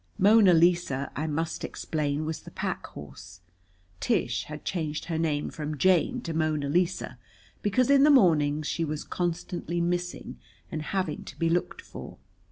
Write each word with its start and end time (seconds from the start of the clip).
Mona 0.17 0.51
Lisa, 0.55 1.11
I 1.15 1.27
must 1.27 1.63
explain, 1.63 2.25
was 2.25 2.39
the 2.39 2.49
pack 2.49 2.87
horse. 2.87 3.39
Tish 3.99 4.45
had 4.45 4.65
changed 4.65 5.05
her 5.05 5.17
name 5.19 5.51
from 5.51 5.77
Jane 5.77 6.21
to 6.21 6.33
Mona 6.33 6.69
Lisa 6.69 7.19
because 7.61 7.91
in 7.91 8.01
the 8.03 8.09
mornings 8.09 8.65
she 8.65 8.83
was 8.83 9.03
constantly 9.03 9.79
missing, 9.79 10.39
and 10.71 10.81
having 10.81 11.23
to 11.25 11.37
be 11.37 11.49
looked 11.51 11.83
for. 11.83 12.17